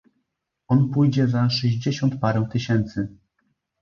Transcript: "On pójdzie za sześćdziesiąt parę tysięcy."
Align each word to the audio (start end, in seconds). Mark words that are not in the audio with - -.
"On 0.67 0.89
pójdzie 0.89 1.27
za 1.27 1.49
sześćdziesiąt 1.49 2.19
parę 2.19 2.47
tysięcy." 2.51 3.17